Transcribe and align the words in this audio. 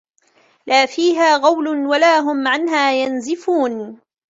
لا 0.67 0.85
فيها 0.85 1.37
غول 1.37 1.67
ولا 1.67 2.19
هم 2.19 2.47
عنها 2.47 2.91
ينزفون 2.93 3.99